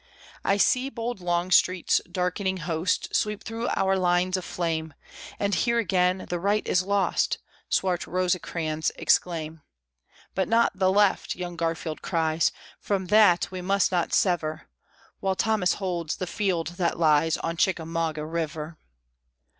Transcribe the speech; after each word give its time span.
I 0.43 0.57
see 0.57 0.89
bold 0.89 1.21
Longstreet's 1.21 2.01
darkening 2.11 2.57
host 2.57 3.15
Sweep 3.15 3.43
through 3.43 3.67
our 3.75 3.95
lines 3.95 4.35
of 4.35 4.43
flame, 4.43 4.95
And 5.37 5.53
hear 5.53 5.77
again, 5.77 6.25
"The 6.27 6.39
right 6.39 6.65
is 6.67 6.81
lost!" 6.81 7.37
Swart 7.69 8.07
Rosecrans 8.07 8.91
exclaim. 8.95 9.61
"But 10.33 10.47
not 10.47 10.71
the 10.73 10.91
left!" 10.91 11.35
young 11.35 11.55
Garfield 11.55 12.01
cries; 12.01 12.51
"From 12.79 13.05
that 13.13 13.49
we 13.51 13.61
must 13.61 13.91
not 13.91 14.11
sever, 14.11 14.67
While 15.19 15.35
Thomas 15.35 15.73
holds 15.73 16.15
the 16.15 16.25
field 16.25 16.65
that 16.77 16.97
lies 16.97 17.37
On 17.37 17.55
Chickamauga 17.55 18.25
River!" 18.25 18.79